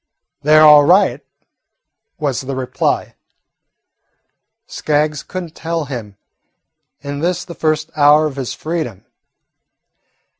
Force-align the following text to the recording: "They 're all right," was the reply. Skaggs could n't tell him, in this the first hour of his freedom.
"They 0.41 0.57
're 0.57 0.63
all 0.63 0.83
right," 0.83 1.23
was 2.17 2.41
the 2.41 2.55
reply. 2.55 3.13
Skaggs 4.65 5.21
could 5.21 5.43
n't 5.43 5.55
tell 5.55 5.85
him, 5.85 6.17
in 7.01 7.19
this 7.19 7.45
the 7.45 7.53
first 7.53 7.91
hour 7.95 8.25
of 8.25 8.35
his 8.37 8.51
freedom. 8.55 9.05